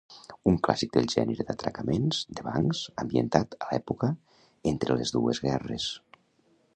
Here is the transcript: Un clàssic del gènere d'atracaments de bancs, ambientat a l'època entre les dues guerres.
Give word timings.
Un 0.51 0.55
clàssic 0.67 0.91
del 0.95 1.09
gènere 1.13 1.45
d'atracaments 1.49 2.21
de 2.39 2.45
bancs, 2.47 2.81
ambientat 3.03 3.55
a 3.65 3.69
l'època 3.73 4.09
entre 4.73 5.01
les 5.03 5.15
dues 5.19 5.43
guerres. 5.45 5.87